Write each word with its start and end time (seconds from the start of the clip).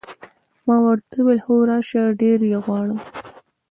ما 0.67 0.75
ورته 0.85 1.15
وویل: 1.19 1.39
هو، 1.45 1.55
راشه، 1.69 2.03
ډېر 2.21 2.39
یې 2.51 2.57
غواړم. 2.65 2.99